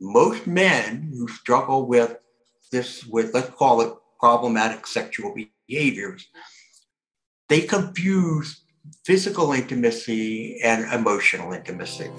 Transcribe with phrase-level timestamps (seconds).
[0.00, 2.18] most men who struggle with
[2.70, 5.34] this, with let's call it problematic sexual
[5.68, 6.28] behaviors,
[7.48, 8.62] they confuse
[9.04, 12.10] physical intimacy and emotional intimacy.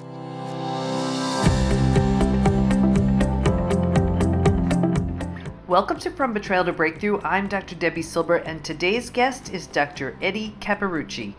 [5.65, 7.21] Welcome to From Betrayal to Breakthrough.
[7.21, 7.75] I'm Dr.
[7.75, 10.17] Debi Silber, and today's guest is Dr.
[10.21, 11.35] Eddie Capparucci.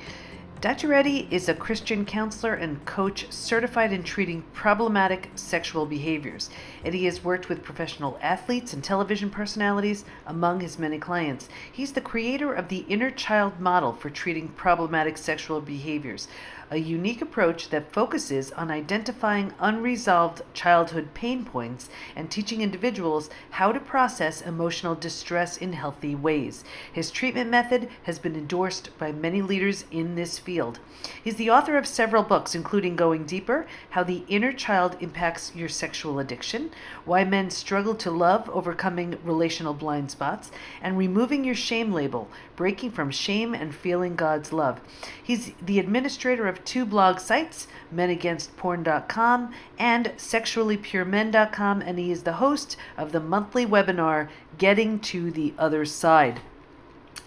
[0.60, 0.92] Dr.
[1.30, 6.50] Is a Christian counselor and coach certified in treating problematic sexual behaviors.
[6.84, 11.48] and he has worked with professional athletes and television personalities among his many clients.
[11.72, 16.28] He's the creator of the Inner Child model for treating problematic sexual behaviors
[16.70, 23.72] a unique approach that focuses on identifying unresolved childhood pain points and teaching individuals how
[23.72, 26.62] to process emotional distress in healthy ways.
[26.92, 30.78] His treatment method has been endorsed by many leaders in this field.
[31.22, 35.68] He's the author of several books, including Going Deeper How the Inner Child Impacts Your
[35.68, 36.70] Sexual Addiction,
[37.04, 42.90] Why Men Struggle to Love, Overcoming Relational Blind Spots, and Removing Your Shame Label Breaking
[42.90, 44.80] from Shame and Feeling God's Love.
[45.22, 52.76] He's the administrator of two blog sites, menagainstporn.com and sexuallypuremen.com, and he is the host
[52.96, 56.40] of the monthly webinar, Getting to the Other Side.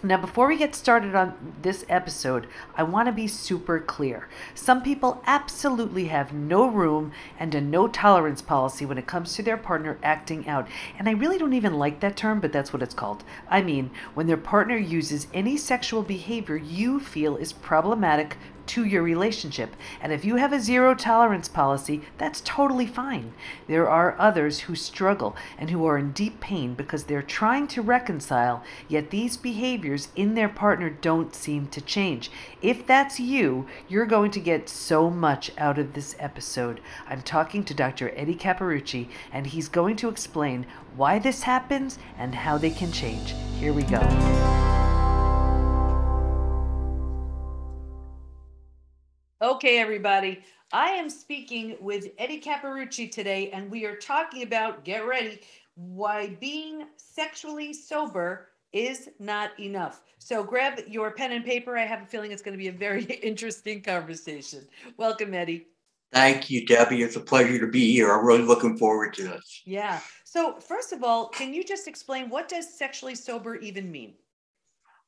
[0.04, 2.46] Now, before we get started on this episode,
[2.76, 4.28] I want to be super clear.
[4.54, 9.42] Some people absolutely have no room and a no tolerance policy when it comes to
[9.42, 10.68] their partner acting out.
[10.98, 13.24] And I really don't even like that term, but that's what it's called.
[13.48, 19.02] I mean, when their partner uses any sexual behavior you feel is problematic to your
[19.02, 19.76] relationship.
[20.00, 23.32] And if you have a zero tolerance policy, that's totally fine.
[23.66, 27.82] There are others who struggle and who are in deep pain because they're trying to
[27.82, 32.30] reconcile, yet these behaviors in their partner don't seem to change.
[32.62, 36.80] If that's you, you're going to get so much out of this episode.
[37.08, 38.12] I'm talking to Dr.
[38.16, 43.34] Eddie Capparucci, and he's going to explain why this happens and how they can change.
[43.58, 44.83] Here we go.
[49.44, 50.42] Okay, everybody.
[50.72, 55.42] I am speaking with Eddie Capparucci today, and we are talking about get ready
[55.74, 60.00] why being sexually sober is not enough.
[60.16, 61.76] So grab your pen and paper.
[61.76, 64.66] I have a feeling it's going to be a very interesting conversation.
[64.96, 65.66] Welcome, Eddie.
[66.10, 67.04] Thank you, Debi.
[67.04, 68.14] It's a pleasure to be here.
[68.14, 69.60] I'm really looking forward to this.
[69.66, 70.00] Yeah.
[70.24, 74.14] So, first of all, can you just explain what does sexually sober even mean?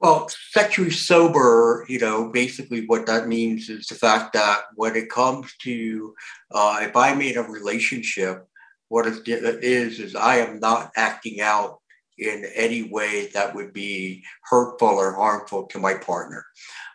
[0.00, 5.08] Well, sexually sober, you know, basically what that means is the fact that when it
[5.08, 6.14] comes to
[6.52, 8.46] uh, if I'm in a relationship,
[8.88, 11.78] what it is is I am not acting out
[12.18, 16.44] in any way that would be hurtful or harmful to my partner.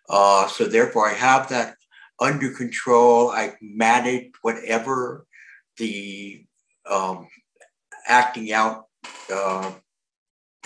[0.10, 1.76] Uh, so therefore, I have that
[2.20, 3.30] under control.
[3.30, 5.26] I manage whatever
[5.78, 6.46] the
[6.90, 7.28] um,
[8.08, 8.86] acting out
[9.34, 9.72] uh,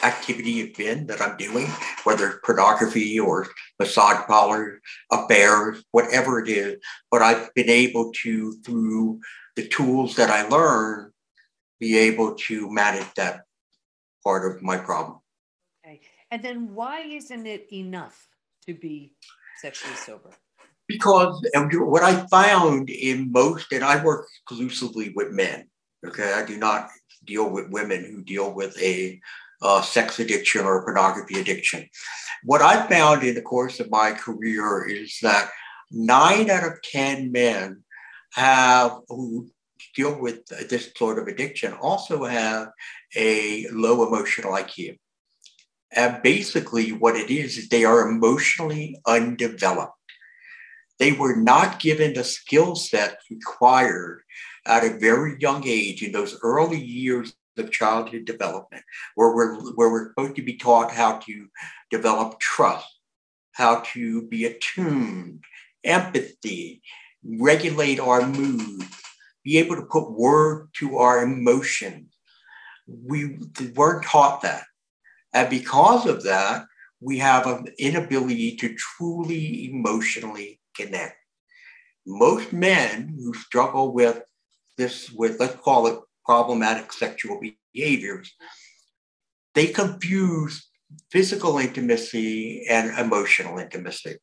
[0.04, 1.68] activity has been that I'm doing,
[2.04, 3.48] whether it's pornography or
[3.80, 6.78] massage parlor, affairs, whatever it is.
[7.12, 9.20] But I've been able to, through
[9.56, 11.12] the tools that I learn,
[11.80, 13.42] be able to manage that
[14.24, 15.20] part of my problem.
[15.86, 16.02] Okay.
[16.32, 18.28] And then why isn't it enough
[18.66, 19.14] to be
[19.62, 20.32] sexually sober?
[20.88, 25.68] Because what I found in most, and I work exclusively with men,
[26.06, 26.90] okay, I do not
[27.24, 29.20] deal with women who deal with a
[29.62, 31.88] uh, sex addiction or pornography addiction.
[32.44, 35.50] What I found in the course of my career is that
[35.92, 37.84] nine out of 10 men
[38.34, 39.50] have who
[39.96, 42.70] deal with this sort of addiction also have
[43.16, 44.98] a low emotional IQ.
[45.92, 49.94] And basically, what it is, is they are emotionally undeveloped.
[51.00, 54.22] They were not given the skill set required
[54.66, 58.84] at a very young age in those early years of childhood development,
[59.16, 61.48] where we're where we're supposed to be taught how to
[61.90, 63.00] develop trust,
[63.54, 65.44] how to be attuned,
[65.84, 66.82] empathy,
[67.24, 68.84] regulate our mood,
[69.44, 72.14] be able to put word to our emotions.
[72.88, 73.38] We
[73.76, 74.64] weren't taught that.
[75.34, 76.66] And because of that,
[77.02, 81.18] we have an inability to truly emotionally connect.
[82.06, 84.22] Most men who struggle with
[84.78, 87.40] this, with let's call it problematic sexual
[87.74, 88.34] behaviors,
[89.54, 90.68] they confuse
[91.12, 94.18] physical intimacy and emotional intimacy.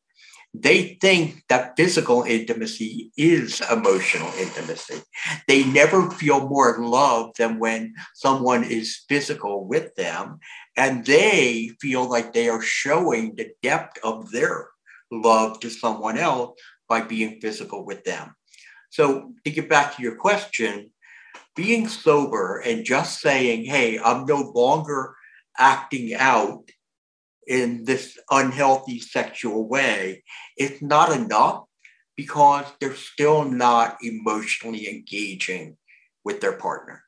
[0.53, 5.01] They think that physical intimacy is emotional intimacy.
[5.47, 10.37] They never feel more love than when someone is physical with them,
[10.77, 14.69] and they feel like they are showing the depth of their
[15.11, 18.35] love to someone else by being physical with them.
[18.91, 20.91] So, to get back to your question,
[21.55, 25.15] being sober and just saying, hey, I'm no longer
[25.57, 26.69] acting out
[27.47, 30.23] in this unhealthy sexual way,
[30.57, 31.65] it's not enough
[32.15, 35.77] because they're still not emotionally engaging
[36.23, 37.03] with their partner.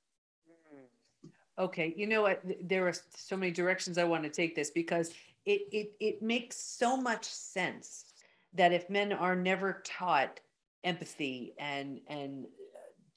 [1.58, 2.42] Okay, you know what?
[2.62, 5.12] There are so many directions I want to take this because
[5.46, 8.06] it it it makes so much sense
[8.54, 10.42] that if men are never taught
[10.84, 12.46] empathy and and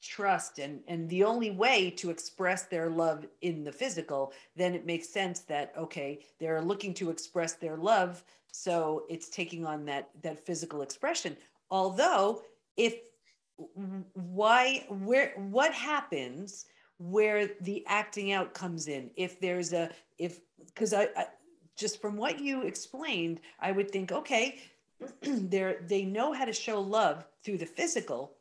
[0.00, 4.86] trust and and the only way to express their love in the physical then it
[4.86, 8.22] makes sense that okay they're looking to express their love
[8.52, 11.36] so it's taking on that that physical expression.
[11.70, 12.42] Although
[12.76, 12.94] if
[14.14, 16.66] why where what happens
[16.98, 19.10] where the acting out comes in?
[19.16, 21.26] If there's a if because I, I
[21.76, 24.58] just from what you explained i would think okay
[25.22, 28.32] they're they know how to show love through the physical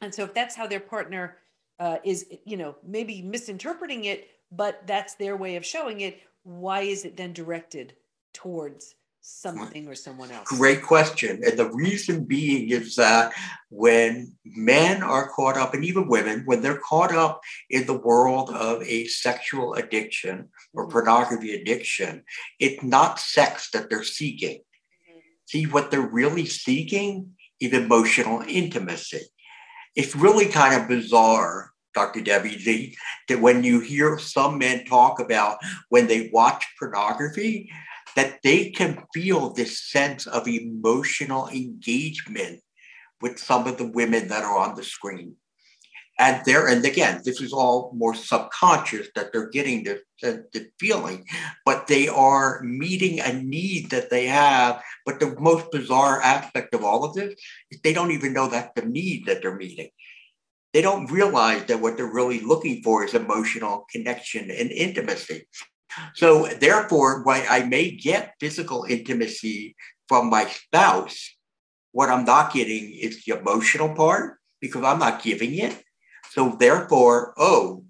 [0.00, 1.38] and so if that's how their partner
[1.78, 6.82] uh, is, you know, maybe misinterpreting it, but that's their way of showing it, why
[6.82, 7.94] is it then directed
[8.32, 10.46] towards something or someone else?
[10.48, 11.42] Great question.
[11.44, 13.32] And the reason being is that
[13.70, 18.50] when men are caught up, and even women, when they're caught up in the world
[18.50, 20.92] of a sexual addiction or mm-hmm.
[20.92, 22.22] pornography addiction,
[22.60, 24.58] it's not sex that they're seeking.
[24.58, 25.18] Mm-hmm.
[25.46, 29.22] See, what they're really seeking is emotional intimacy
[29.96, 32.20] it's really kind of bizarre, Dr.
[32.20, 32.96] Debi, the,
[33.28, 35.58] that when you hear some men talk about
[35.88, 37.70] when they watch pornography,
[38.14, 42.60] that they can feel this sense of emotional engagement
[43.20, 45.34] with some of the women that are on the screen.
[46.18, 51.26] And there, and again, this is all more subconscious that they're getting the, the, feeling,
[51.66, 54.82] but they are meeting a need that they have.
[55.04, 57.34] But the most bizarre aspect of all of this
[57.70, 59.90] is they don't even know that's the need that they're meeting.
[60.72, 65.46] They don't realize that what they're really looking for is emotional connection and intimacy.
[66.14, 69.76] So, therefore, while I may get physical intimacy
[70.08, 71.36] from my spouse,
[71.92, 75.82] what I'm not getting is the emotional part because I'm not giving it.
[76.36, 77.84] So therefore, oh,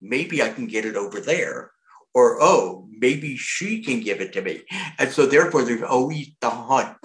[0.00, 1.70] maybe I can get it over there.
[2.14, 4.62] Or, oh, maybe she can give it to me.
[4.98, 6.96] And so therefore, there's always the hunt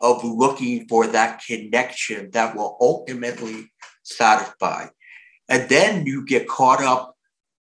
[0.00, 3.70] of looking for that connection that will ultimately
[4.02, 4.88] satisfy.
[5.48, 7.16] And then you get caught up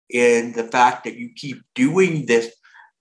[0.10, 2.52] in the fact that you keep doing this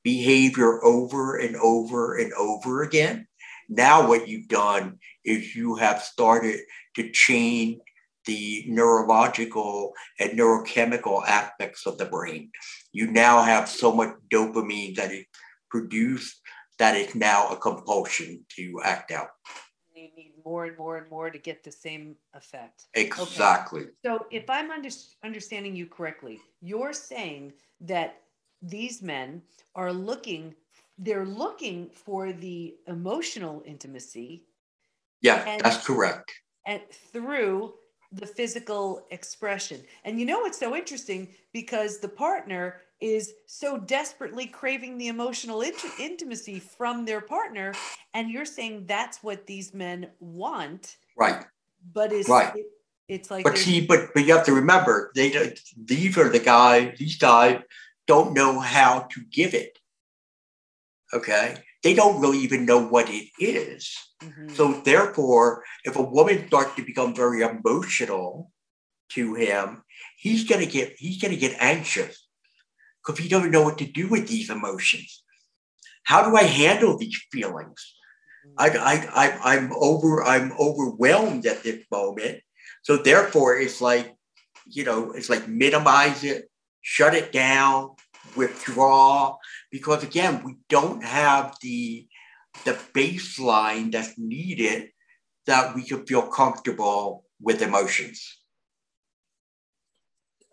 [0.04, 3.26] behavior over and over and over again.
[3.70, 6.60] Now, what you've done is you have started
[6.96, 7.80] to change
[8.30, 12.52] the neurological and neurochemical aspects of the brain.
[12.92, 15.24] You now have so much dopamine that is
[15.68, 16.40] produced
[16.78, 19.30] that it's now a compulsion to act out.
[19.92, 22.84] You need more and more and more to get the same effect.
[22.94, 23.82] Exactly.
[23.82, 23.90] Okay.
[24.06, 24.90] So, if I'm under,
[25.24, 28.22] understanding you correctly, you're saying that
[28.62, 29.42] these men
[29.74, 30.54] are looking,
[30.98, 34.44] they're looking for the emotional intimacy.
[35.20, 36.30] Yeah, and, that's correct.
[36.64, 36.80] And
[37.12, 37.74] through
[38.12, 39.80] the physical expression.
[40.04, 45.62] And you know, it's so interesting because the partner is so desperately craving the emotional
[45.62, 47.72] int- intimacy from their partner.
[48.12, 50.96] And you're saying that's what these men want.
[51.16, 51.44] Right.
[51.92, 52.54] But is right.
[52.54, 52.66] It,
[53.08, 56.96] it's like, but see, but but you have to remember, they these are the guys.
[56.96, 57.60] These guys
[58.06, 59.78] don't know how to give it.
[61.12, 63.96] Okay, they don't really even know what it is.
[64.22, 64.50] Mm-hmm.
[64.54, 68.50] So therefore, if a woman starts to become very emotional
[69.10, 69.82] to him,
[70.16, 72.26] he's gonna get he's gonna get anxious
[73.04, 75.22] because he doesn't know what to do with these emotions.
[76.04, 77.94] How do I handle these feelings?
[78.46, 78.78] Mm-hmm.
[78.78, 82.40] I, I, I, I'm over I'm overwhelmed at this moment.
[82.82, 84.14] So therefore, it's like,
[84.66, 87.90] you know, it's like minimize it, shut it down,
[88.36, 89.36] withdraw,
[89.70, 92.06] because again, we don't have the
[92.64, 94.90] the baseline that's needed
[95.46, 98.40] that we can feel comfortable with emotions.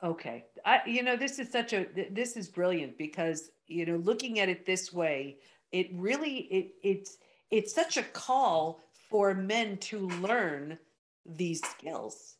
[0.03, 0.45] Okay.
[0.63, 4.49] I, you know, this is such a, this is brilliant because, you know, looking at
[4.49, 5.37] it this way,
[5.71, 7.17] it really, it, it's,
[7.49, 10.77] it's such a call for men to learn
[11.25, 12.36] these skills.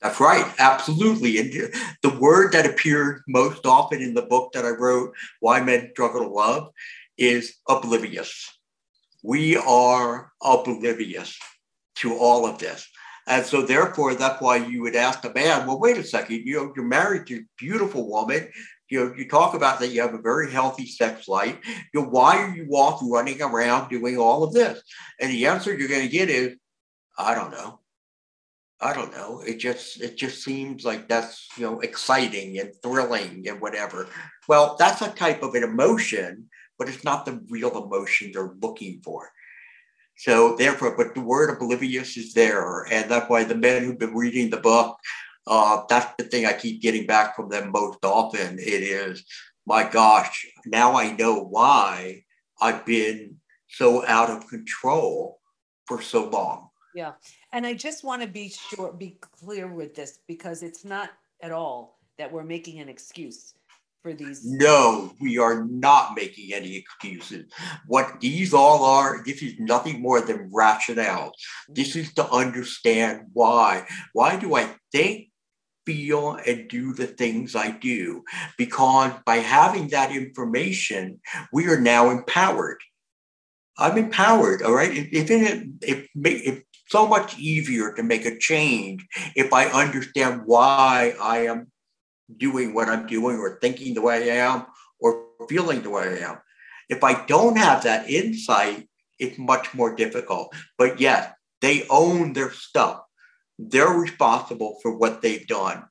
[0.00, 1.38] That's right, absolutely.
[1.38, 1.72] And
[2.02, 6.22] the word that appeared most often in the book that I wrote, Why Men Struggle
[6.22, 6.68] to Love,
[7.16, 8.54] is oblivious
[9.24, 11.36] we are oblivious
[11.96, 12.86] to all of this.
[13.26, 16.56] And so therefore, that's why you would ask the man, well, wait a second, you
[16.56, 18.50] know, you're married to a beautiful woman.
[18.90, 21.56] You know, you talk about that you have a very healthy sex life.
[21.94, 24.82] You know, why are you off running around doing all of this?
[25.18, 26.56] And the answer you're going to get is,
[27.16, 27.80] I don't know.
[28.80, 29.40] I don't know.
[29.40, 34.08] It just it just seems like that's you know exciting and thrilling and whatever.
[34.48, 39.00] Well, that's a type of an emotion, but it's not the real emotion they're looking
[39.04, 39.30] for.
[40.16, 44.14] So therefore, but the word oblivious is there, and that's why the men who've been
[44.14, 44.96] reading the book,
[45.46, 48.58] uh, that's the thing I keep getting back from them most often.
[48.58, 49.24] It is,
[49.66, 52.24] my gosh, now I know why
[52.60, 53.36] I've been
[53.68, 55.40] so out of control
[55.86, 56.68] for so long.
[56.94, 57.12] Yeah.
[57.54, 61.52] And I just want to be sure, be clear with this because it's not at
[61.52, 63.54] all that we're making an excuse
[64.02, 64.44] for these.
[64.44, 67.46] No, we are not making any excuses.
[67.86, 71.30] What these all are, this is nothing more than rationale.
[71.68, 73.86] This is to understand why.
[74.14, 75.28] Why do I think,
[75.86, 78.24] feel, and do the things I do?
[78.58, 81.20] Because by having that information,
[81.52, 82.80] we are now empowered.
[83.78, 84.90] I'm empowered, all right?
[84.92, 90.42] If, if, it, if, if so much easier to make a change if I understand
[90.46, 91.72] why I am
[92.38, 94.66] doing what I'm doing or thinking the way I am
[95.00, 96.38] or feeling the way I am.
[96.88, 100.54] If I don't have that insight, it's much more difficult.
[100.78, 103.00] But yes, they own their stuff.
[103.58, 105.82] They're responsible for what they've done.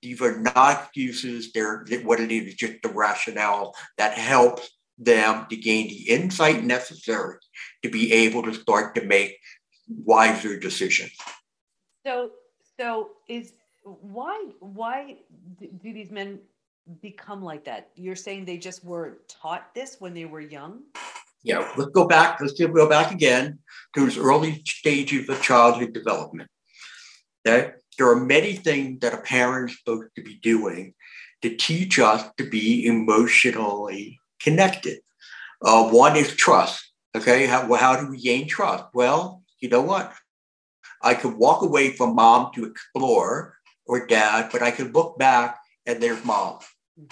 [0.00, 1.50] These are not excuses.
[1.52, 7.38] They're what it is, just the rationale that helps them to gain the insight necessary
[7.82, 9.38] to be able to start to make
[10.04, 11.12] wiser decisions.
[12.06, 12.30] So,
[12.78, 13.52] so is
[13.84, 15.16] why why
[15.58, 16.40] do these men
[17.00, 17.90] become like that?
[17.96, 20.82] You're saying they just were taught this when they were young.
[21.44, 22.40] Yeah, let's go back.
[22.40, 23.58] Let's go back again
[23.94, 26.48] to those early stages of childhood development.
[27.46, 30.94] Okay, there are many things that a parent is supposed to be doing
[31.42, 35.00] to teach us to be emotionally connected.
[35.60, 36.92] Uh, one is trust.
[37.16, 38.84] Okay, how, how do we gain trust?
[38.94, 40.12] Well, you know what?
[41.00, 45.58] I could walk away from mom to explore or dad, but I could look back
[45.86, 46.58] and there's mom.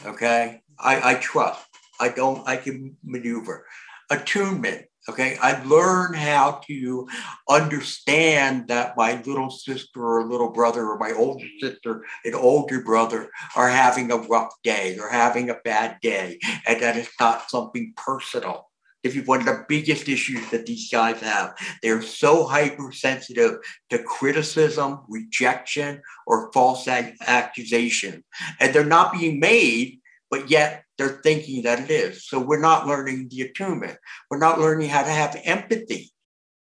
[0.04, 1.64] Okay, I, I trust.
[1.99, 2.47] I don't.
[2.47, 3.66] I can maneuver.
[4.11, 4.87] Attunement.
[5.09, 7.09] Okay, I learn how to
[7.49, 13.30] understand that my little sister or little brother or my older sister and older brother
[13.57, 17.95] are having a rough day, or having a bad day, and that it's not something
[17.97, 18.70] personal.
[19.02, 24.02] If you one of the biggest issues that these guys have, they're so hypersensitive to
[24.02, 28.25] criticism, rejection, or false accusation,
[28.59, 32.26] and they're not being made but yet they're thinking that it is.
[32.26, 33.99] So we're not learning the attunement.
[34.30, 36.12] We're not learning how to have empathy,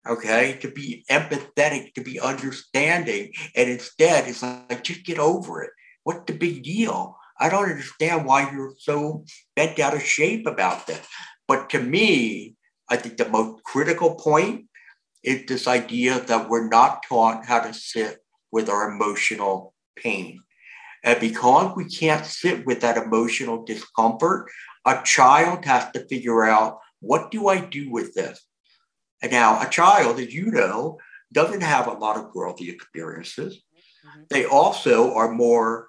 [0.06, 3.32] okay, to be empathetic, to be understanding.
[3.54, 5.70] And instead, it's like, just get over it.
[6.02, 7.16] What's the big deal?
[7.38, 9.24] I don't understand why you're so
[9.56, 11.06] bent out of shape about this.
[11.48, 12.56] But to me,
[12.88, 14.66] I think the most critical point
[15.22, 18.18] is this idea that we're not taught how to sit
[18.50, 20.42] with our emotional pain.
[21.04, 24.50] And because we can't sit with that emotional discomfort,
[24.84, 28.40] a child has to figure out what do I do with this?
[29.20, 30.98] And now, a child, as you know,
[31.32, 33.62] doesn't have a lot of worldly experiences.
[34.06, 34.22] Mm-hmm.
[34.30, 35.88] They also are more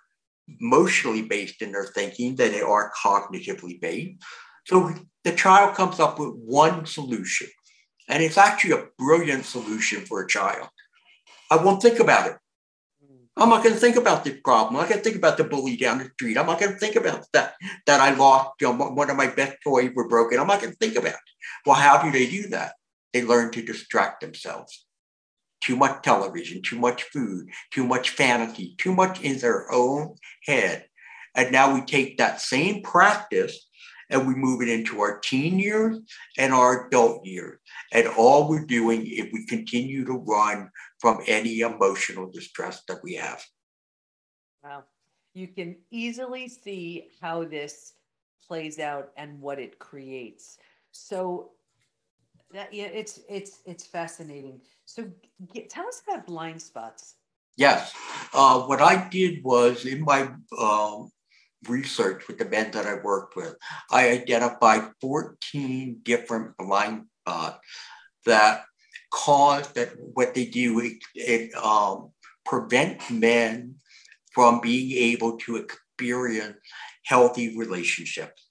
[0.59, 4.23] emotionally based in their thinking than they are cognitively based.
[4.65, 4.93] So
[5.23, 7.47] the child comes up with one solution,
[8.07, 10.67] and it's actually a brilliant solution for a child.
[11.49, 12.37] I won't think about it.
[13.35, 14.75] I'm not going to think about this problem.
[14.75, 16.37] I'm not going to think about the bully down the street.
[16.37, 17.55] I'm not going to think about that
[17.87, 18.51] that I lost.
[18.61, 20.39] You know, one of my best toys were broken.
[20.39, 21.19] I'm not going to think about it.
[21.65, 22.73] Well, how do they do that?
[23.11, 24.85] They learn to distract themselves.
[25.63, 30.85] Too much television, too much food, too much fantasy, too much in their own head.
[31.35, 33.67] And now we take that same practice
[34.13, 35.99] and we move it into our teen years
[36.37, 37.59] and our adult years.
[37.91, 43.15] And all we're doing is we continue to run from any emotional distress that we
[43.15, 43.43] have.
[44.63, 44.83] Wow.
[45.33, 47.93] You can easily see how this
[48.47, 50.57] plays out and what it creates.
[50.91, 51.51] So
[52.51, 54.61] that yeah, it's it's it's fascinating.
[54.85, 55.09] So
[55.53, 57.15] get, tell us about blind spots.
[57.57, 57.93] Yes,
[58.33, 60.29] uh, what I did was in my
[60.59, 61.11] um,
[61.67, 63.55] research with the men that I worked with,
[63.91, 67.59] I identified 14 different blind spots
[68.25, 68.65] that
[69.11, 72.11] cause that what they do it, it um,
[72.45, 73.75] prevent men
[74.33, 76.57] from being able to experience
[77.05, 78.47] healthy relationships.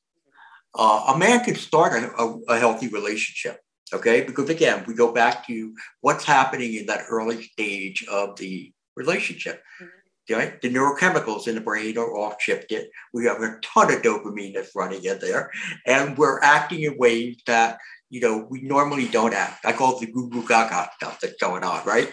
[0.74, 3.60] Uh, a man can start a, a, a, healthy relationship,
[3.92, 4.22] okay?
[4.22, 9.62] Because again, we go back to what's happening in that early stage of the relationship.
[9.82, 10.01] Mm-hmm.
[10.30, 10.54] Okay?
[10.62, 12.86] The neurochemicals in the brain are all shifted.
[13.12, 15.50] We have a ton of dopamine that's running in there,
[15.86, 17.78] and we're acting in ways that
[18.12, 19.64] you know, we normally don't act.
[19.64, 22.12] I call it the goo goo gaga stuff that's going on, right?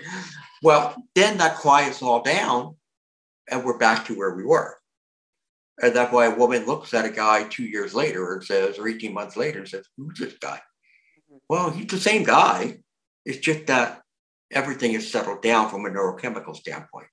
[0.63, 2.77] Well, then that quiets all down
[3.51, 4.77] and we're back to where we were.
[5.81, 8.87] And that's why a woman looks at a guy two years later and says, or
[8.87, 10.61] 18 months later, and says, Who's this guy?
[11.29, 11.37] Mm-hmm.
[11.49, 12.79] Well, he's the same guy.
[13.25, 14.01] It's just that
[14.51, 17.07] everything is settled down from a neurochemical standpoint.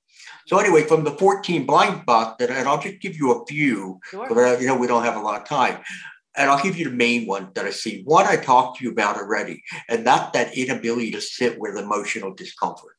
[0.46, 4.28] So anyway, from the 14 blind spots, and I'll just give you a few, sure.
[4.28, 5.78] but you know we don't have a lot of time.
[6.38, 8.02] And I'll give you the main one that I see.
[8.04, 12.34] One I talked to you about already, and that's that inability to sit with emotional
[12.34, 12.92] discomfort.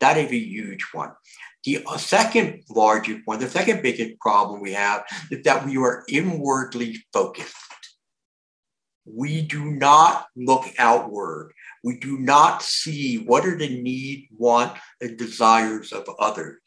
[0.00, 1.12] That is a huge one.
[1.64, 6.04] The uh, second largest one, the second biggest problem we have is that we are
[6.08, 7.54] inwardly focused.
[9.04, 11.52] We do not look outward.
[11.82, 16.58] We do not see what are the need, want, and desires of others.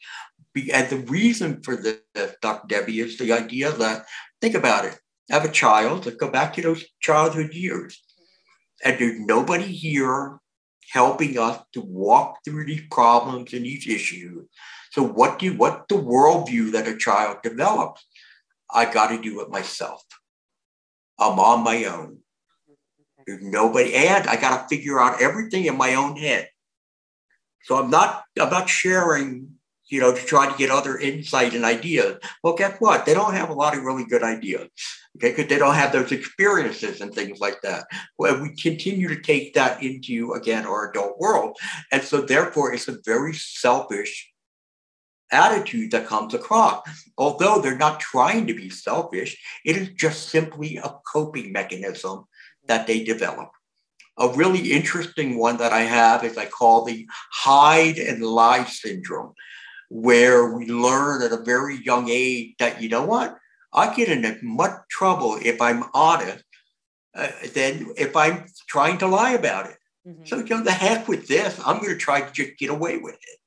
[0.72, 1.98] And the reason for this,
[2.40, 2.66] Dr.
[2.68, 4.06] Debi, is the idea that,
[4.40, 4.98] think about it,
[5.30, 8.02] have a child, let's go back to those childhood years.
[8.84, 10.38] And there's nobody here
[10.90, 14.46] helping us to walk through these problems and these issues.
[14.92, 18.06] So what do what the worldview that a child develops?
[18.70, 20.02] I got to do it myself.
[21.18, 22.18] I'm on my own.
[23.26, 26.48] Nobody, and I got to figure out everything in my own head.
[27.62, 29.48] So I'm not I'm not sharing,
[29.86, 32.18] you know, to try to get other insight and ideas.
[32.42, 33.06] Well, guess what?
[33.06, 34.68] They don't have a lot of really good ideas,
[35.16, 35.30] okay?
[35.30, 37.86] Because they don't have those experiences and things like that.
[38.18, 41.56] Well, we continue to take that into again our adult world,
[41.90, 44.30] and so therefore it's a very selfish
[45.32, 46.82] attitude that comes across.
[47.16, 52.26] Although they're not trying to be selfish, it is just simply a coping mechanism
[52.66, 53.50] that they develop.
[54.18, 59.34] A really interesting one that I have is I call the hide and lie syndrome,
[59.88, 63.36] where we learn at a very young age that, you know what,
[63.72, 66.44] I get in much trouble if I'm honest
[67.16, 69.76] uh, than if I'm trying to lie about it.
[70.06, 70.26] Mm-hmm.
[70.26, 72.98] So, you know, the heck with this, I'm going to try to just get away
[72.98, 73.38] with it.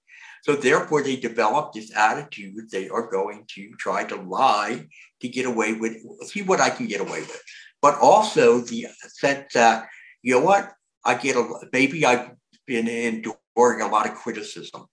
[0.44, 2.70] So therefore, they develop this attitude.
[2.72, 4.88] They are going to try to lie
[5.22, 7.42] to get away with, see what I can get away with
[7.82, 9.88] but also the sense that,
[10.22, 10.74] you know what,
[11.06, 12.32] I get a, maybe I've
[12.66, 14.86] been enduring a lot of criticism,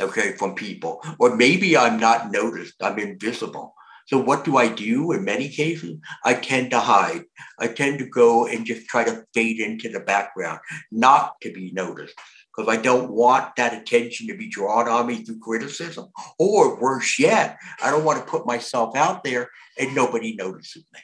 [0.00, 3.74] okay, from people, or maybe I'm not noticed, I'm invisible.
[4.06, 5.98] So what do I do in many cases?
[6.24, 7.22] I tend to hide.
[7.60, 10.58] I tend to go and just try to fade into the background,
[10.90, 12.16] not to be noticed
[12.50, 16.08] because I don't want that attention to be drawn on me through criticism.
[16.38, 19.48] Or worse yet, I don't want to put myself out there
[19.78, 21.00] and nobody notices me.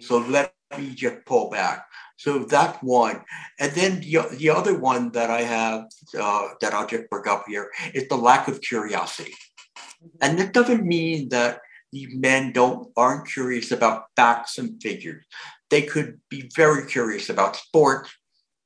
[0.00, 1.86] So let me just pull back.
[2.16, 3.22] So that one.
[3.58, 5.84] And then the, the other one that I have
[6.18, 9.34] uh, that I'll just bring up here is the lack of curiosity.
[10.20, 11.60] And it doesn't mean that
[11.92, 15.24] the men don't aren't curious about facts and figures.
[15.70, 18.10] They could be very curious about sports,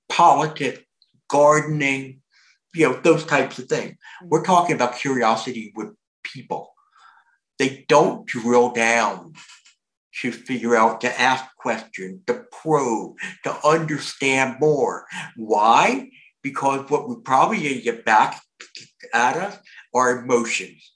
[0.08, 0.80] politics,
[1.28, 2.20] gardening,
[2.74, 3.96] you know, those types of things.
[4.24, 5.88] We're talking about curiosity with
[6.22, 6.72] people.
[7.58, 9.34] They don't drill down
[10.20, 15.06] to figure out, to ask questions, to probe, to understand more.
[15.36, 16.10] Why?
[16.42, 18.40] Because what we probably get back
[19.14, 19.58] at us
[19.94, 20.92] are emotions.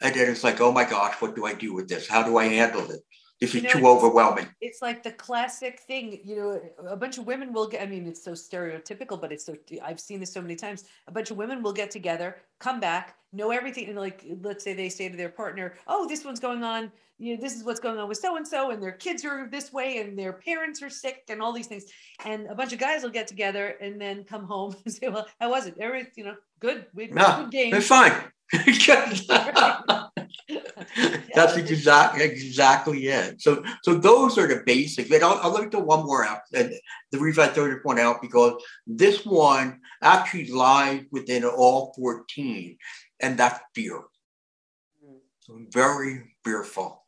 [0.00, 2.08] And then it's like, oh my gosh, what do I do with this?
[2.08, 3.00] How do I handle it?
[3.40, 4.46] This is you know, too overwhelming.
[4.60, 8.06] It's like the classic thing, you know, a bunch of women will get, I mean,
[8.06, 10.84] it's so stereotypical, but it's so, I've seen this so many times.
[11.08, 13.88] A bunch of women will get together, come back, know everything.
[13.88, 17.36] And like, let's say they say to their partner, oh, this one's going on, you
[17.36, 19.72] know, this is what's going on with so and so, and their kids are this
[19.72, 21.84] way, and their parents are sick, and all these things.
[22.24, 25.26] And a bunch of guys will get together and then come home and say, well,
[25.40, 25.76] how was it?
[25.80, 26.86] Every, you know, good.
[26.92, 27.74] We had no, good game.
[27.74, 28.12] It's fine.
[31.34, 33.40] That's exactly exactly it.
[33.40, 35.10] So so those are the basics.
[35.10, 36.40] And I'll, I'll look to one more out.
[36.52, 36.72] And
[37.10, 42.76] the reason I throw this one out because this one actually lies within all 14,
[43.20, 44.02] and that's fear.
[45.02, 45.16] Hmm.
[45.40, 47.03] So very fearful.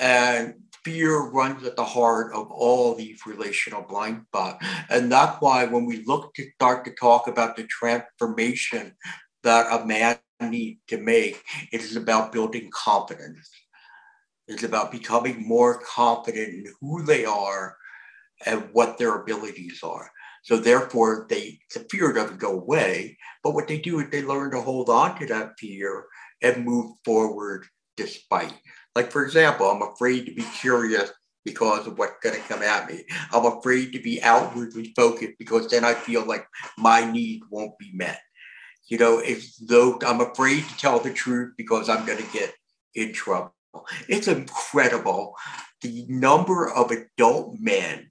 [0.00, 4.64] And fear runs at the heart of all these relational blind spots.
[4.88, 8.96] And that's why when we look to start to talk about the transformation
[9.42, 13.50] that a man needs to make, it is about building confidence.
[14.48, 17.76] It's about becoming more confident in who they are
[18.46, 20.10] and what their abilities are.
[20.42, 24.50] So therefore, they the fear doesn't go away, but what they do is they learn
[24.52, 26.06] to hold on to that fear
[26.42, 28.54] and move forward despite.
[28.94, 31.10] Like for example, I'm afraid to be curious
[31.44, 33.04] because of what's going to come at me.
[33.32, 37.90] I'm afraid to be outwardly focused because then I feel like my need won't be
[37.94, 38.20] met.
[38.88, 42.52] You know, it's though I'm afraid to tell the truth because I'm going to get
[42.94, 43.54] in trouble.
[44.08, 45.34] It's incredible
[45.80, 48.10] the number of adult men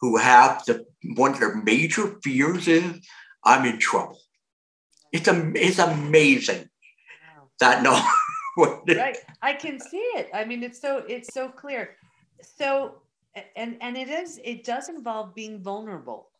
[0.00, 0.86] who have the
[1.16, 3.06] one of their major fears is
[3.44, 4.18] I'm in trouble.
[5.12, 6.68] It's a, it's amazing
[7.36, 7.48] wow.
[7.60, 8.02] that no.
[8.62, 10.28] right, I can see it.
[10.34, 11.96] I mean, it's so it's so clear.
[12.56, 13.02] So,
[13.56, 16.30] and and it is it does involve being vulnerable.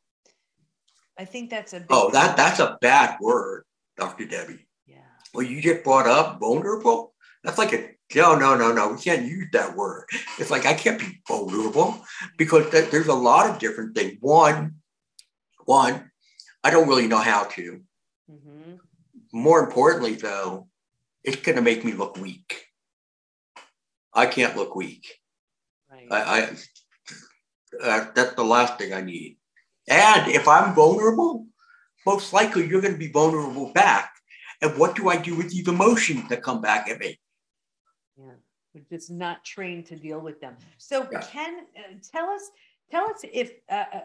[1.19, 3.65] I think that's a oh that that's a bad word,
[3.97, 4.25] Dr.
[4.25, 4.61] Debi.
[4.87, 4.97] Yeah.
[5.35, 7.15] Well, you get brought up vulnerable.
[7.45, 8.93] That's like a no, no, no, no.
[8.93, 10.07] We can't use that word.
[10.39, 12.01] It's like I can't be vulnerable
[12.37, 14.17] because th- there's a lot of different things.
[14.21, 14.77] One,
[15.65, 16.11] one,
[16.65, 17.81] I don't really know how to.
[18.31, 18.75] Mm-hmm.
[19.33, 20.67] More importantly, though,
[21.25, 22.67] it's going to make me look weak.
[24.13, 25.07] I can't look weak.
[25.91, 26.09] Right.
[26.11, 26.51] I, I
[27.83, 29.39] uh, that's the last thing I need.
[29.89, 31.47] And if I'm vulnerable,
[32.07, 34.13] most likely you're going to be vulnerable back.
[34.63, 37.19] And what do I do with these emotions that come back at me?
[38.17, 38.33] Yeah,
[38.75, 40.57] we're just not trained to deal with them.
[40.79, 41.23] So, yeah.
[41.23, 42.51] Ken, uh, tell us
[42.91, 43.53] Tell us if,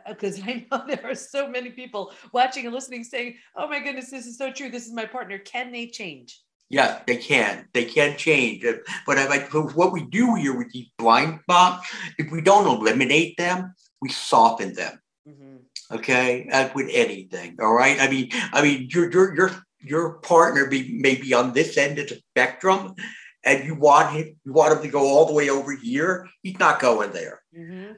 [0.07, 3.67] because uh, uh I know there are so many people watching and listening saying, oh
[3.67, 4.69] my goodness, this is so true.
[4.69, 5.39] This is my partner.
[5.39, 6.39] Can they change?
[6.69, 7.67] Yeah, they can.
[7.73, 8.65] They can change.
[9.05, 13.37] But I, like what we do here with these blind spots, if we don't eliminate
[13.37, 14.99] them, we soften them.
[15.27, 15.95] Mm-hmm.
[15.95, 17.57] Okay, as with anything.
[17.61, 17.99] All right.
[17.99, 19.51] I mean, I mean, your your your
[19.81, 22.95] your partner be maybe on this end of the spectrum,
[23.43, 26.27] and you want him you want him to go all the way over here.
[26.41, 27.41] He's not going there.
[27.55, 27.93] Mm-hmm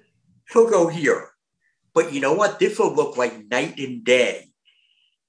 [0.52, 1.30] he'll go here.
[1.94, 2.60] But you know what?
[2.60, 4.47] This will look like night and day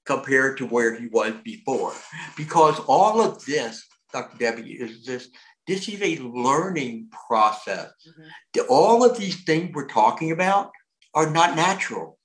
[0.09, 1.93] compared to where he was before.
[2.35, 4.37] Because all of this, Dr.
[4.37, 5.29] Debi, is this
[5.67, 7.91] this is a learning process.
[8.07, 8.61] Mm-hmm.
[8.69, 10.71] All of these things we're talking about
[11.13, 12.17] are not natural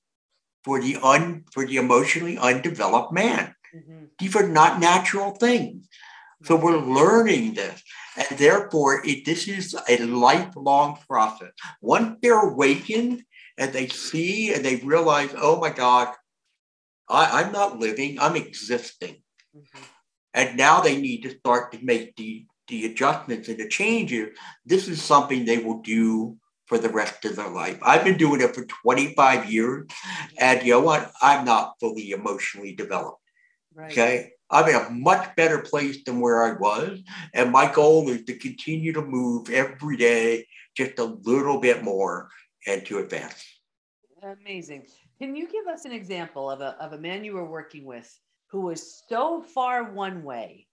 [0.63, 3.53] for the un for the emotionally undeveloped man.
[3.75, 4.05] Mm-hmm.
[4.17, 5.87] These are not natural things.
[6.43, 7.83] So we're learning this.
[8.17, 11.51] And therefore, it, this is a lifelong process.
[11.81, 13.23] Once they're awakened
[13.57, 16.13] and they see and they realize, oh my God,
[17.09, 19.21] I, am not living, I'm existing.
[19.55, 19.83] Mm-hmm.
[20.33, 24.37] And now they need to start to make the, the adjustments and the changes.
[24.65, 27.77] This is something they will do for the rest of their life.
[27.83, 29.87] I've been doing it for 25 years.
[30.37, 31.11] And you know what?
[31.21, 33.21] I'm not fully emotionally developed.
[33.73, 33.91] Right.
[33.91, 34.31] Okay.
[34.49, 36.99] I'm in a much better place than where I was.
[37.33, 42.29] And my goal is to continue to move every day just a little bit more
[42.67, 43.43] and to advance.
[44.21, 44.87] Amazing.
[45.19, 48.19] Can you give us an example of a, of a man you were working with
[48.47, 50.67] who was so far one way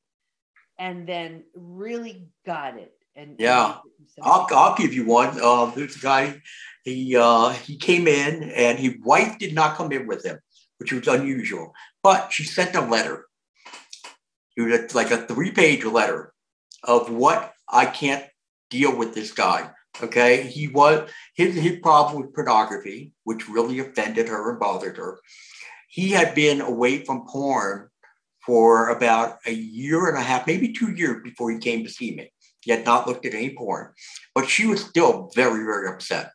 [0.78, 2.92] and then really got it?
[3.14, 3.76] And yeah,
[4.22, 5.38] I'll, I'll give you one.
[5.40, 6.40] Uh, this guy,
[6.82, 10.38] he uh, he came in and his wife did not come in with him,
[10.78, 11.74] which was unusual.
[12.02, 13.26] But she sent a letter
[14.56, 16.32] it was like a three page letter
[16.82, 18.24] of what I can't
[18.70, 19.70] deal with this guy.
[20.00, 20.42] Okay.
[20.42, 25.18] He was, his, his problem with pornography, which really offended her and bothered her.
[25.88, 27.88] He had been away from porn
[28.46, 32.14] for about a year and a half, maybe two years before he came to see
[32.14, 32.32] me.
[32.60, 33.92] He had not looked at any porn,
[34.34, 36.30] but she was still very, very upset.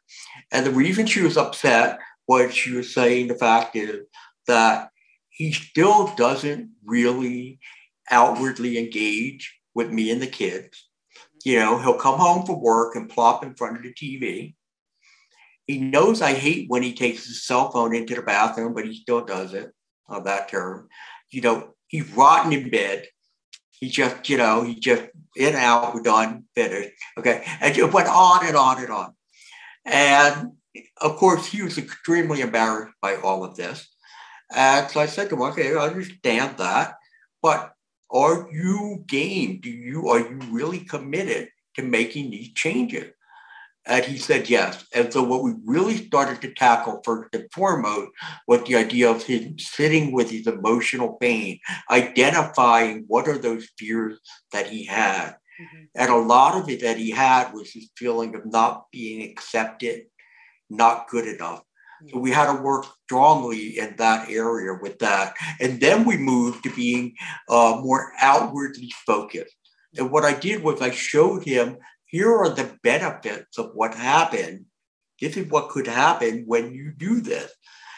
[0.51, 4.05] And the reason she was upset was she was saying the fact is
[4.45, 4.89] that
[5.29, 7.59] he still doesn't really
[8.09, 10.86] outwardly engage with me and the kids.
[11.47, 14.53] You know, he'll come home from work and plop in front of the TV.
[15.65, 18.93] He knows I hate when he takes his cell phone into the bathroom, but he
[18.93, 19.71] still does it
[20.09, 20.89] of that term.
[21.31, 23.07] You know, he's rotten in bed.
[23.71, 25.03] He just, you know, he just
[25.37, 26.91] in out, we're done, finished.
[27.17, 27.45] Okay.
[27.61, 29.13] And it went on and on and on.
[29.85, 30.51] And
[30.99, 33.87] of course, he was extremely embarrassed by all of this.
[34.53, 36.95] And so I said to him, okay, I understand that.
[37.41, 37.71] But
[38.11, 39.59] are you game?
[39.61, 43.11] Do you are you really committed to making these changes?
[43.85, 44.85] And he said yes.
[44.93, 48.11] And so what we really started to tackle first and foremost
[48.45, 54.19] was the idea of him sitting with his emotional pain, identifying what are those fears
[54.51, 55.37] that he had.
[55.59, 55.83] Mm-hmm.
[55.95, 60.07] And a lot of it that he had was his feeling of not being accepted,
[60.69, 61.63] not good enough.
[62.09, 65.33] So we had to work strongly in that area with that.
[65.59, 67.15] And then we moved to being
[67.49, 69.55] uh, more outwardly focused.
[69.97, 74.65] And what I did was I showed him here are the benefits of what happened.
[75.19, 77.51] This is what could happen when you do this.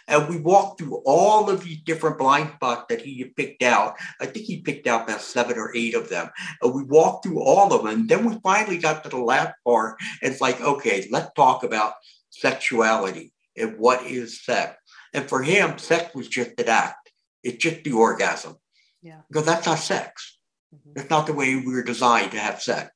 [0.07, 3.95] And we walked through all of these different blind spots that he had picked out.
[4.19, 6.31] I think he picked out about seven or eight of them.
[6.63, 7.93] And we walked through all of them.
[7.93, 9.97] And then we finally got to the last part.
[10.23, 11.93] And it's like, okay, let's talk about
[12.31, 14.75] sexuality and what is sex.
[15.13, 17.11] And for him, sex was just an act.
[17.43, 18.57] It's just the orgasm.
[19.01, 19.21] Yeah.
[19.27, 20.37] Because that's not sex.
[20.73, 20.91] Mm-hmm.
[20.95, 22.91] That's not the way we were designed to have sex.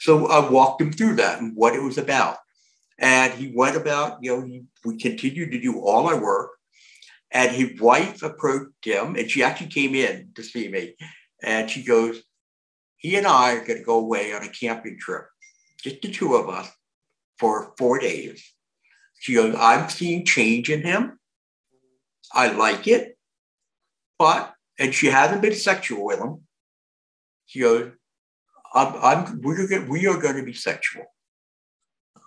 [0.00, 2.36] So I walked him through that and what it was about.
[2.98, 6.52] And he went about, you know, he, we continued to do all our work.
[7.30, 10.94] And his wife approached him, and she actually came in to see me.
[11.42, 12.22] And she goes,
[12.96, 15.26] He and I are going to go away on a camping trip,
[15.82, 16.70] just the two of us,
[17.38, 18.52] for four days.
[19.18, 21.18] She goes, I'm seeing change in him.
[22.32, 23.16] I like it.
[24.18, 26.42] But, and she hasn't been sexual with him.
[27.46, 27.92] She goes,
[28.74, 31.04] I'm, I'm, we're going, we are going to be sexual.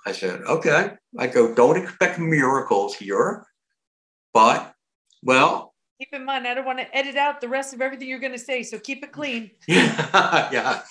[0.06, 0.94] I said, okay.
[1.18, 3.46] I go, don't expect miracles here,
[4.34, 4.74] but
[5.24, 5.74] well.
[6.00, 8.32] Keep in mind, I don't want to edit out the rest of everything you're going
[8.32, 9.52] to say, so keep it clean.
[9.68, 10.82] yeah.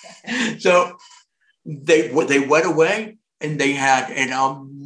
[0.59, 0.97] So
[1.65, 4.31] they they went away and they had an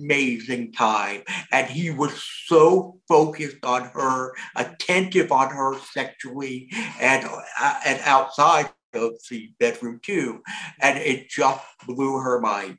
[0.03, 2.11] amazing time, and he was
[2.45, 7.25] so focused on her, attentive on her sexually, and
[7.59, 10.41] uh, and outside of the bedroom too,
[10.81, 12.77] and it just blew her mind.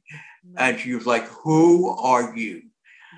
[0.56, 2.62] And she was like, Who are you?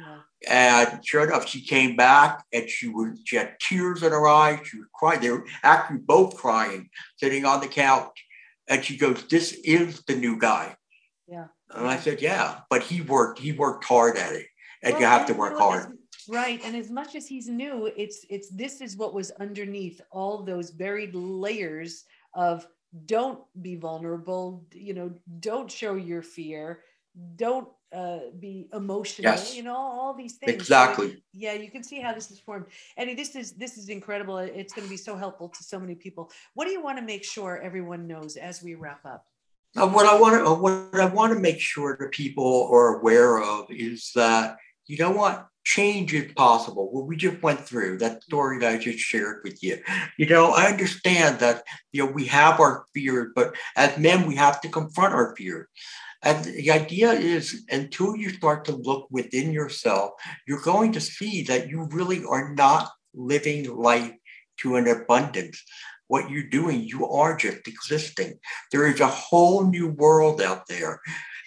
[0.01, 0.19] Yeah.
[0.49, 4.61] And sure enough, she came back and she was she had tears in her eyes.
[4.65, 5.21] She was crying.
[5.21, 8.25] They were actually both crying, sitting on the couch.
[8.69, 10.77] And she goes, This is the new guy.
[11.27, 11.47] Yeah.
[11.75, 14.47] And I said, Yeah, but he worked, he worked hard at it.
[14.83, 15.97] And well, you have to work hard.
[16.29, 16.61] Right.
[16.65, 20.71] And as much as he's new, it's it's this is what was underneath all those
[20.71, 22.67] buried layers of
[23.07, 26.81] don't be vulnerable, you know, don't show your fear
[27.37, 29.55] don't uh, be emotional yes.
[29.55, 32.67] you know all these things exactly so, yeah you can see how this is formed
[32.97, 35.95] and this is this is incredible it's going to be so helpful to so many
[35.95, 39.27] people what do you want to make sure everyone knows as we wrap up
[39.77, 42.99] uh, what i want to uh, what i want to make sure that people are
[42.99, 46.93] aware of is that you know what change is possible.
[46.93, 49.79] What we just went through that story that i just shared with you.
[50.17, 54.37] You know i understand that you know we have our fears but as men we
[54.37, 55.67] have to confront our fears.
[56.23, 60.13] And the idea is until you start to look within yourself,
[60.47, 64.13] you're going to see that you really are not living life
[64.59, 65.63] to an abundance.
[66.09, 68.39] What you're doing, you are just existing.
[68.73, 71.01] There is a whole new world out there.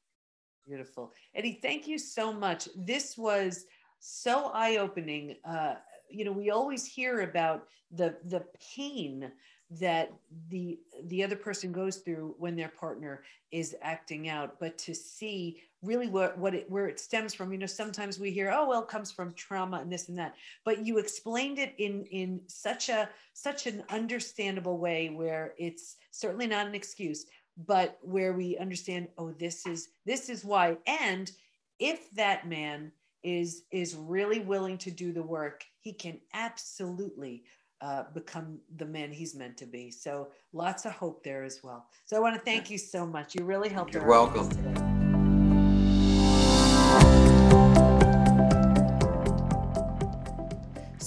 [0.67, 1.13] Beautiful.
[1.33, 2.67] Eddie, thank you so much.
[2.75, 3.63] This was
[4.05, 5.37] so eye opening.
[5.45, 5.75] Uh,
[6.09, 8.43] you know, we always hear about the the
[8.75, 9.31] pain
[9.79, 10.11] that
[10.49, 15.61] the the other person goes through when their partner is acting out but to see
[15.81, 18.83] really what what it where it stems from you know sometimes we hear oh well
[18.83, 22.89] it comes from trauma and this and that but you explained it in in such
[22.89, 27.25] a such an understandable way where it's certainly not an excuse
[27.65, 31.31] but where we understand oh this is this is why and
[31.79, 32.91] if that man
[33.23, 37.43] is is really willing to do the work, he can absolutely
[37.81, 39.91] uh, become the man he's meant to be.
[39.91, 41.87] So lots of hope there as well.
[42.05, 43.35] So I want to thank you so much.
[43.35, 43.93] You really helped.
[43.93, 44.49] You're welcome.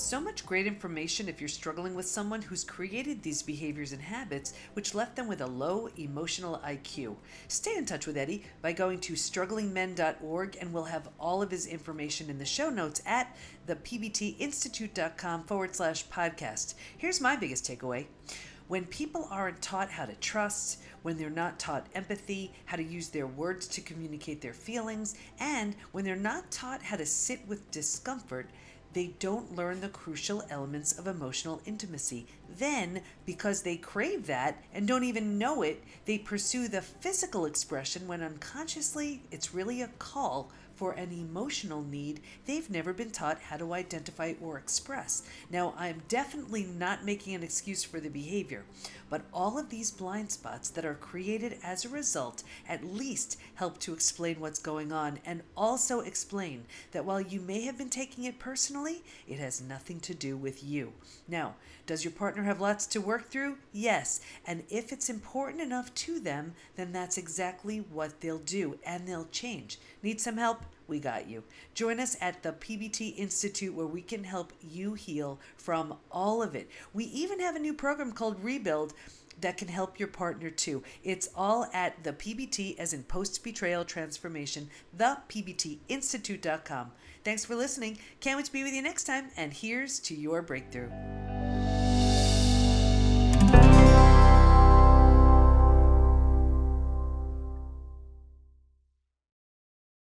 [0.07, 4.53] So much great information if you're struggling with someone who's created these behaviors and habits
[4.75, 7.17] which left them with a low emotional IQ.
[7.49, 11.67] Stay in touch with Eddie by going to strugglingmen.org and we'll have all of his
[11.67, 16.75] information in the show notes at thepbtinstitute.com forward slash podcast.
[16.97, 18.07] Here's my biggest takeaway.
[18.69, 23.09] When people aren't taught how to trust, when they're not taught empathy, how to use
[23.09, 27.69] their words to communicate their feelings, and when they're not taught how to sit with
[27.73, 28.49] discomfort,
[28.97, 32.27] they don't learn the crucial elements of emotional intimacy.
[32.59, 38.09] Then, because they crave that and don't even know it, they pursue the physical expression
[38.09, 43.57] when unconsciously it's really a call for an emotional need they've never been taught how
[43.57, 45.23] to identify or express.
[45.51, 48.65] Now, I'm definitely not making an excuse for the behavior,
[49.09, 53.79] but all of these blind spots that are created as a result at least help
[53.81, 58.25] to explain what's going on and also explain that while you may have been taking
[58.25, 60.93] it personally, it has nothing to do with you.
[61.27, 61.55] Now,
[61.87, 63.59] does your partner have lots to work through?
[63.73, 64.21] Yes.
[64.45, 69.29] And if it's important enough to them, then that's exactly what they'll do and they'll
[69.31, 69.79] change.
[70.07, 70.63] Need some help?
[70.87, 71.43] We got you.
[71.75, 76.55] Join us at the PBT Institute where we can help you heal from all of
[76.55, 76.71] it.
[76.95, 78.95] We even have a new program called Rebuild
[79.41, 80.85] that can help your partner too.
[81.03, 86.93] It's all at the PBT, as in post betrayal transformation, the PBTinstitute.com.
[87.25, 87.99] Thanks for listening.
[88.21, 90.91] Can't wait to be with you next time, and here's to your breakthrough.